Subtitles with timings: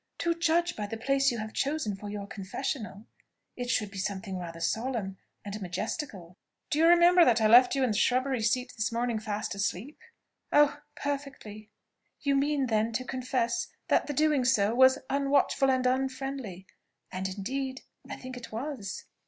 [0.17, 3.05] To judge by the place you have chosen for your confessional,
[3.55, 6.37] it should be something rather solemn and majestical."
[6.71, 9.99] "Do you remember that I left you on the shrubbery seat this morning fast asleep?"
[10.51, 10.81] "Oh!
[10.95, 11.69] perfectly.
[12.19, 16.65] You mean, then, to confess that the doing so was unwatchful and unfriendly:
[17.11, 19.05] and, indeed, I think it was.